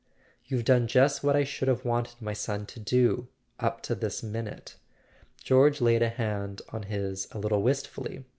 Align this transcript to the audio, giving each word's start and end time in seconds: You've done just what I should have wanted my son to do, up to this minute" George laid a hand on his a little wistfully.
You've 0.47 0.65
done 0.65 0.87
just 0.87 1.23
what 1.23 1.35
I 1.35 1.43
should 1.43 1.67
have 1.67 1.85
wanted 1.85 2.19
my 2.23 2.33
son 2.33 2.65
to 2.65 2.79
do, 2.79 3.27
up 3.59 3.83
to 3.83 3.93
this 3.93 4.23
minute" 4.23 4.75
George 5.43 5.79
laid 5.79 6.01
a 6.01 6.09
hand 6.09 6.63
on 6.69 6.81
his 6.89 7.27
a 7.33 7.37
little 7.37 7.61
wistfully. 7.61 8.23